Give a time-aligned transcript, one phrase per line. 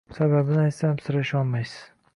[0.19, 1.79] Sababini aytsam, sira ishonmaysiz.